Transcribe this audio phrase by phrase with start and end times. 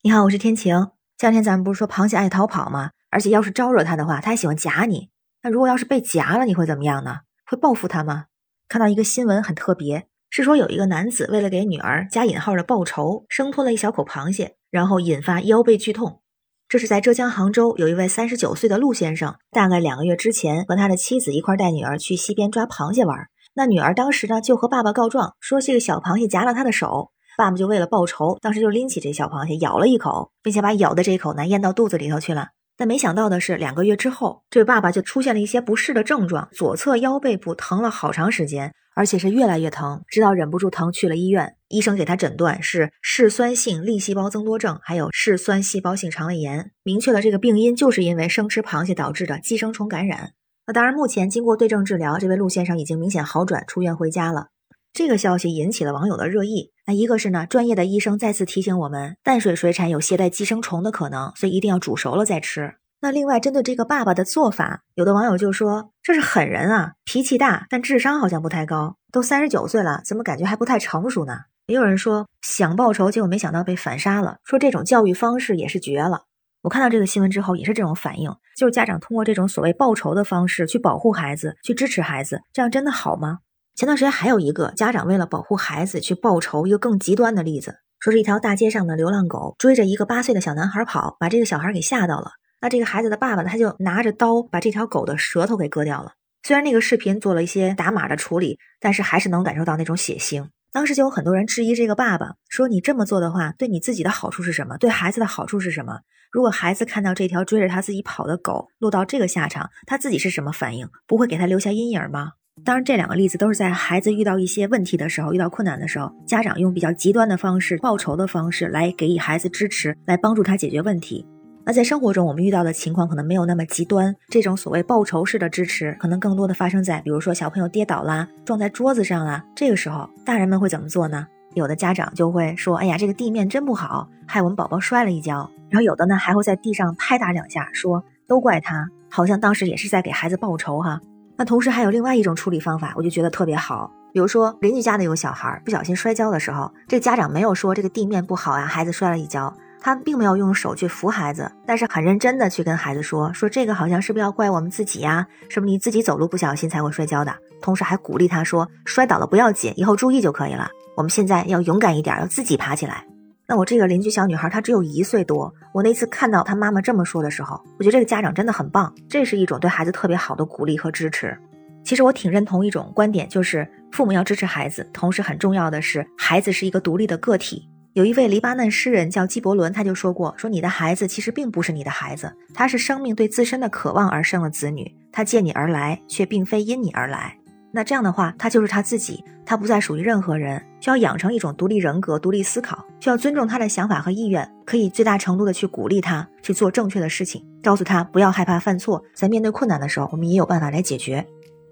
[0.00, 0.92] 你好，我是天晴。
[1.16, 2.92] 前两天咱们不是说螃蟹爱逃跑吗？
[3.10, 5.10] 而且要是招惹它的话，它还喜欢夹你。
[5.42, 7.22] 那如果要是被夹了，你会怎么样呢？
[7.44, 8.26] 会报复它吗？
[8.68, 16.22] 看到一个新闻很特别，是说有一个男子为了给女儿加引号的报仇，生吞了一小口螃蟹，然后引发腰背剧痛。
[16.68, 23.26] 这是在浙江杭州，有一位三十九岁的陆先生，大概两个月之前和他的妻子一块带女儿去溪边抓螃蟹玩。
[23.54, 27.10] 那女儿当时呢就和爸爸告状，说这个小螃蟹夹了他的手。
[27.38, 32.48] 爸爸就为了报仇，当时就拎起这小螃蟹咬了一口，并且把咬的这一口呢咽到肚子里头去了。
[32.76, 41.54] 但没想到的是，两个月之后，这位爸爸就出现了一些不适的症状，左侧腰背部疼了好长时间，而且是越来越疼，直到忍不住疼去了医院。
[41.68, 46.72] 医生给他诊断是嗜酸性粒细胞增多症，还有嗜酸细胞性肠胃炎。
[46.82, 50.32] 明确了这个病因就是因为生吃螃蟹导致的寄生虫感染。
[50.66, 54.48] 那当然，目前经过对症治疗，这位陆先生已经明显好转，出院回家了。
[54.92, 56.72] 这个消息引起了网友的热议。
[56.86, 62.74] 那一个是呢，专业的医生再次提醒我们，淡水水产有携带寄生虫的可能，所以一定要煮熟了再吃。
[63.00, 71.38] 那另外，针对这个爸爸的做法，有的网友就说这是狠人啊，脾气大，但智商好像不太高，都三十九岁了，怎么感觉还不太成熟呢？
[71.66, 76.24] 也有人说想报仇，结果没想到被反杀了，说这种教育方式也是绝了。
[76.62, 83.38] 我看到这个新闻之后也是这种反应，就是家长通过这种所谓报仇的方式去保护孩子，去支持孩子，这样真的好吗？
[83.78, 92.32] 前段时间还有一个家长为了保护孩子去报仇，一个更极端的例子，说是一条大街上的流浪狗追着一个八岁的小男孩跑，把这个小孩给吓到了。
[92.60, 96.14] 那这个孩子的爸爸呢，他就拿着刀把这条狗的舌头给割掉了。
[96.42, 100.48] 虽然那个视频做了一些打码的处理，但是还是能感受到那种血腥。
[100.72, 104.76] 当时就有很多人质疑这个爸爸，说你这么做的话，对你自己的好处是什么？
[104.78, 106.00] 对孩子的好处是什么？
[106.32, 110.88] 如果孩子看到这条追着他自己跑的狗落到这个下场，他自己是什么反应？
[111.06, 112.32] 不会给他留下阴影吗？
[112.64, 121.26] 当然，这两个例子都是在孩子遇到一些问题的时候，遇到困难的时候，家长用比较极端的方式、报仇的方式来给予孩子支持，来帮助他解决问题。
[121.64, 131.26] 那在生活中，我们遇到的情况可能没有那么极端，这种所谓报仇式的支持，可能更多的发生在，比如说小朋友跌倒啦，撞在桌子上啦，这个时候，大人们会怎么做呢？
[131.54, 141.00] 有的家长就会说：“哎呀，这个地面真不好，害我们宝宝摔了一跤。”然后有的呢，还会在地上拍打两下，说：“都怪他，好像当时也是在给孩子报仇哈。”
[141.38, 143.90] 那同时还有另外一种处理方法，我就觉得特别好。
[144.12, 155.24] 比如说邻居家的有小孩不小心摔跤的时候，这个家长没有说这个地面不好呀，孩子摔了一跤，他并没有用手去扶孩子，但是很认真的去跟孩子说，说这个好像是不是要怪我们自己呀？
[155.48, 157.32] 是不是你自己走路不小心才会摔跤的？
[157.62, 160.68] 同时还鼓励他说，摔倒了不要紧，以后注意就可以了。
[160.96, 163.04] 我们现在要勇敢一点，要自己爬起来。
[163.50, 165.54] 那我这个邻居小女孩，她只有一岁多。
[165.72, 171.34] 我那次看到她妈妈这么说的时候，我觉得这个家长真的很棒，这是一种对孩子特别好的鼓励和支持。
[171.82, 177.66] 其实我挺认同一种观点，就是父母要支持孩子，同时很重要的是，孩子是一个独立的个体。
[177.94, 187.37] 有一位黎巴嫩诗人叫纪伯伦，他就说过：说你的孩子其实并不是你的孩子，他是生命对自身的渴望而生的子女，他借你而来，却并非因你而来。
[187.70, 201.26] 那这样的话，他就是他自己，他不再属于任何人，需要养成一种独立人格、独立思考，需要尊重他的想法和意愿，可以最大程度的去鼓励他去做正确的事情，告诉他不要害怕犯错，在面对困难的时候，我们也有办法来解决。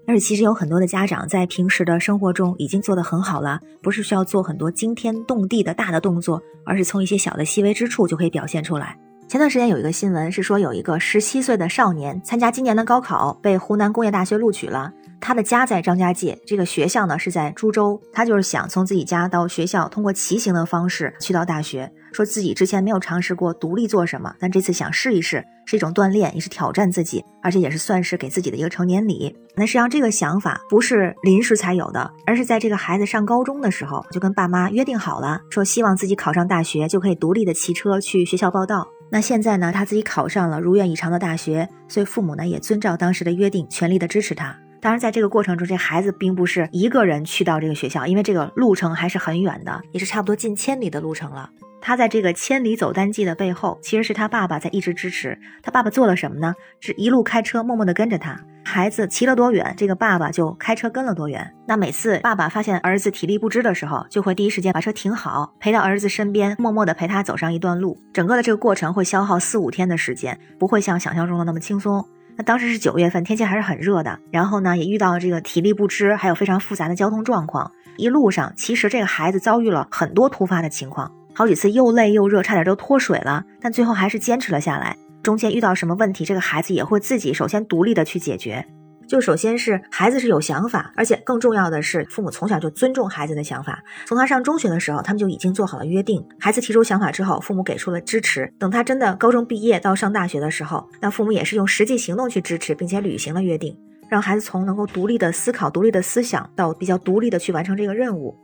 [0.05, 8.97] 而且，其实有很多的家长在平时的生活中已经做得很好了，不是需要做很多惊天动地的大的动作，而是从一些小的细微之处就可以表现出来。
[9.27, 14.93] 前段时间有一个新闻是说，有一个十七岁的少年参加今年的高考，被湖南工业大学录取了。
[15.19, 18.01] 他的家在张家界，这个学校呢是在株洲。
[18.13, 21.91] 他就是想从自己家到学校，通过骑行的方式去到大学。
[22.13, 29.35] 说自己之前没有尝试过独立做什么，但这次想试一试，是一种锻炼，也是挑战自己，而且也是算是给自己的一个成年礼。
[29.55, 38.87] 那实际上这个想法不是临时才有的，而是在这个孩子上高中的时候就跟爸妈约定好了，说希望自己考上大学就可以独立的骑车去学校报道。
[39.11, 44.57] 那现在呢，他自己考上了如愿以偿的大学，所以父母呢也遵照当时的约定，全力的支持他。
[44.87, 51.49] 当然，在这个过程中，这孩子并不是一个人去到这个学校，因为这个路程还是很远的，也是差不多近千里的路程了。
[51.81, 55.37] 他在这个千里走单骑的背后，其实是他爸爸在一直支持。
[55.61, 56.53] 他爸爸做了什么呢？
[56.79, 58.39] 是一路开车，默默的跟着他。
[58.63, 61.53] 孩子骑了多远，这个爸爸就开车跟了多远。
[61.67, 67.97] 那每次爸爸发现儿子体力不支的时候，就会第一时间把车停好，陪到儿子身边，默默的陪他走上一段路。
[68.13, 72.07] 整个的这个过程会消耗四五天的时间，不会像想象中的那么轻松。
[72.37, 74.19] 那当时是九月份，天气还是很热的。
[74.31, 77.71] 然后呢，也遇到这个体力不支，还有非常复杂的交通状况。
[77.97, 83.43] 一路上，其实这个孩子遭遇了很多突发的情况，好几次又累又热，差点都脱水了。
[83.59, 84.95] 但最后还是坚持了下来。
[85.23, 88.65] 中间遇到什么问题，这个孩子也会自己首先独立的去解决。
[89.07, 93.81] 就首先是孩子是有想法，而且更重要的是，父母从小就尊重孩子的想法。
[94.05, 96.23] 从他上中学的时候，他们就已经做好了约定。
[96.39, 98.53] 孩子提出想法之后，父母给出了支持。
[98.59, 103.77] 等他真的高中毕业到上大学的时候，那父母也是用实际行动去支持，并且履行了约定，
[104.09, 108.35] 让孩子从能够独立的思考、独立的思想到比较独立的去完成这个任务。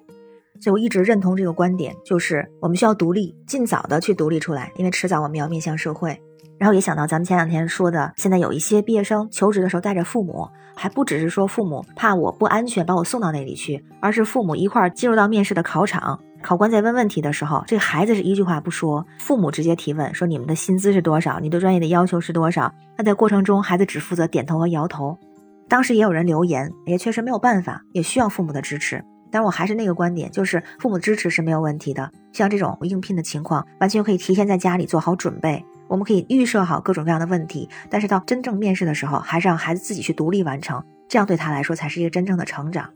[0.59, 6.17] 所以我一直认同这个观点，就是我们需要独立，尽早的去独立出来，因为迟早我们要面向社会。
[6.59, 22.73] 然后也想到咱们前两天说的，现在有一些毕业生求职的时候带着父母，还不只是说父母怕我不安全把我送到那里去，而是父母一块儿进入到面试的考场，考官在问问题的时候，这孩子是一句话不说，父母直接提问说你们的薪资是多少，你对专业的要求是多少？
[22.97, 25.17] 那在过程中，孩子只负责点头和摇头。
[25.67, 29.03] 当时也有人留言，也确实没有办法，也需要父母的支持。
[29.33, 32.11] 但我还是那个观点，就是父母支持是没有问题的。
[32.31, 35.65] 像这种应聘的情况，完全可以提前在家里做好准备。
[35.87, 42.87] 我们可以预设好各种各样的问题，但是到真正面试的时候，还是让孩子自己去独立完成，这样对他来说才是一个真正的成长。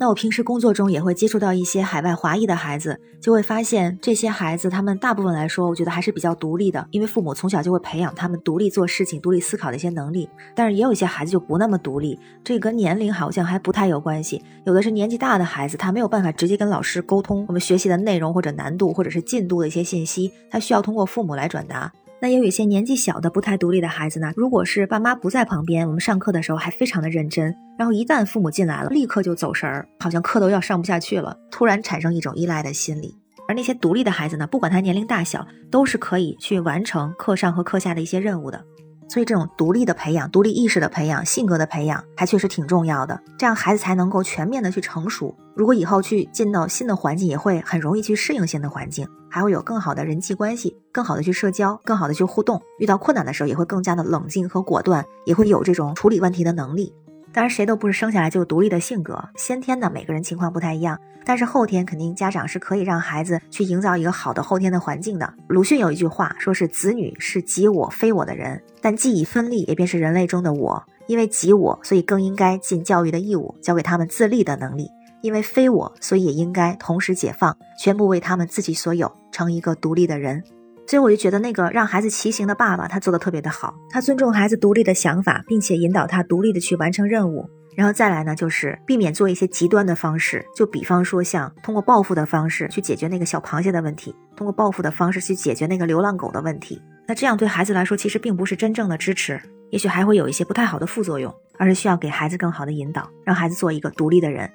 [0.00, 10.26] 那我平时工作中也会接触到一些海外华裔的孩子，就会发现这些孩子他们大部分来说，我觉得还是比较独立的，因为父母从小就会培养他们独立做事情、独立思考的一些能力。
[10.54, 14.42] 但是也有一些孩子就不那么独立，这跟年龄好像还不太有关系。
[14.64, 21.92] 有的是年纪大的孩子，他没有办法直接跟老师沟通我们学习的内容或者难度或者是进度的一些信息，他需要通过父母来转达。
[22.22, 24.32] 那也有一些年纪小的不太独立的孩子呢。
[24.36, 33.16] 如果是爸妈不在旁边，我们上课的时候还非常的认真，然后一旦父母进来了，立刻就走神儿，好像课都要上不下去了，突然产生一种依赖的心理。
[33.48, 38.64] 而那些独立的孩子呢，不管他年龄大小，都是可以去完成课上和课下的一些任务的。
[39.08, 43.20] 所以，这种独立的培养、独立意识的培养、性格的培养，还确实挺重要的。
[43.36, 45.36] 这样孩子才能够全面的去成熟。
[45.60, 52.58] 如果以后去进到新的环境，也会很容易去适应新的环境，还会有更好的人际关系，更好的去社交，更好的去互动。
[52.78, 56.94] 遇到困难的时候，也会更加的冷静和果断，也会有这种处理问题的能力。
[57.30, 60.98] 当然，谁都不是生下来就独立的性格，先天的每个人情况不太一样。
[61.26, 65.30] 但是后天肯定家长是可以让孩子去营造一个好的后天的环境的。
[65.46, 70.82] 鲁迅有一句话，说是子女是即我非我的人，但既已分立，也便是人类中的我。
[71.06, 74.84] 因为即我，所以更应该尽教育的义务，教给他们自立的能力；
[75.22, 80.42] 因为非我，所以也应该同时解放，全部为他们自己所有，成一个独立的人。
[80.86, 83.74] 所以我就觉得那个让孩子骑行的爸爸，他做的特别的好。
[83.90, 87.48] 他尊重孩子独立的想法，并且引导他独立的去完成任务。
[87.76, 96.82] 然后再来呢，就是避免做一些极端的方式，就比方说像通过报复的方式去解决那个小螃蟹的问题，通过报复的方式去解决那个流浪狗的问题。
[97.06, 99.40] 那这样对孩子来说，其实并不是真正的支持，
[99.70, 104.50] 也许还会有一些不太好的副作用，而是需要给孩子更好的引导，让孩子做一个独立的人。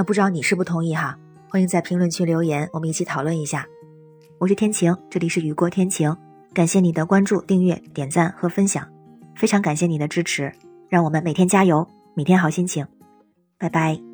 [0.00, 1.14] 那不知道你是不同意哈？
[1.46, 3.66] 欢迎在评论区留言，我们一起讨论一下。
[4.38, 6.16] 我是天晴，这里是雨过天晴。
[6.54, 8.88] 感谢你的关注、订阅、点赞和分享，
[9.36, 10.50] 非常感谢你的支持，
[10.88, 12.86] 让我们每天加油，每天好心情。
[13.58, 14.09] 拜拜。